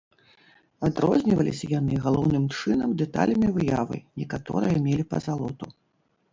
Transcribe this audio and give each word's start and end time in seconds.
Адрозніваліся 0.87 1.65
яны, 1.73 1.93
галоўным 2.07 2.49
чынам, 2.61 2.97
дэталямі 3.03 3.53
выявы, 3.61 4.03
некаторыя 4.25 4.75
мелі 4.89 5.03
пазалоту. 5.15 5.65